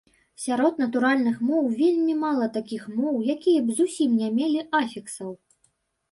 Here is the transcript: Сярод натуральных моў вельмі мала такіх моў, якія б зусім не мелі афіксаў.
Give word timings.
Сярод 0.43 0.79
натуральных 0.83 1.35
моў 1.49 1.67
вельмі 1.81 2.15
мала 2.23 2.47
такіх 2.55 2.87
моў, 3.01 3.19
якія 3.33 3.59
б 3.67 3.75
зусім 3.81 4.15
не 4.23 4.29
мелі 4.39 4.59
афіксаў. 4.79 5.29